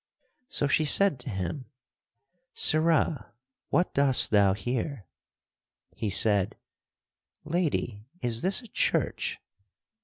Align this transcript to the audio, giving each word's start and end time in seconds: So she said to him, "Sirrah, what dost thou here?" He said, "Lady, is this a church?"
So 0.47 0.65
she 0.67 0.85
said 0.85 1.19
to 1.19 1.29
him, 1.29 1.67
"Sirrah, 2.55 3.35
what 3.69 3.93
dost 3.93 4.31
thou 4.31 4.53
here?" 4.53 5.05
He 5.93 6.09
said, 6.09 6.57
"Lady, 7.45 8.07
is 8.19 8.41
this 8.41 8.63
a 8.63 8.67
church?" 8.67 9.39